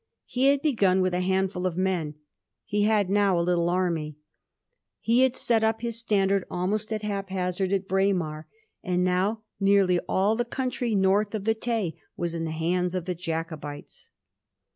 [0.25, 2.15] He had begun with a handful of men.
[2.65, 4.17] He had now a little army.
[4.99, 8.47] He had set up his standard almost at haphazard at Braemar,
[8.83, 13.05] and now nearly all the country north of the Tay was in the hands of
[13.05, 14.09] the Jacobites.